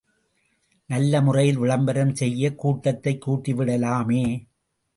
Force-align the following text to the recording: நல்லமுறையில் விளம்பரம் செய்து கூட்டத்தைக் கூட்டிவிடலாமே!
நல்லமுறையில் 0.89 1.57
விளம்பரம் 1.57 2.15
செய்து 2.15 2.55
கூட்டத்தைக் 2.55 3.29
கூட்டிவிடலாமே! 3.29 4.23